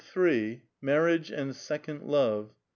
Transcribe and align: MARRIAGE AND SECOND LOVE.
MARRIAGE 0.81 1.29
AND 1.29 1.55
SECOND 1.55 2.01
LOVE. 2.01 2.55